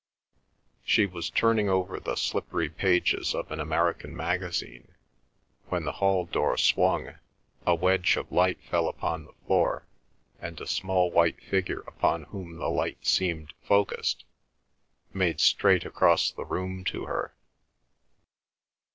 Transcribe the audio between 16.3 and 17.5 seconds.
the room to her.